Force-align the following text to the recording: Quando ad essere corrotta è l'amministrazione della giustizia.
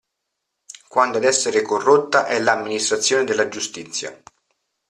Quando 0.87 1.17
ad 1.19 1.23
essere 1.25 1.61
corrotta 1.61 2.25
è 2.25 2.39
l'amministrazione 2.39 3.23
della 3.23 3.47
giustizia. 3.49 4.19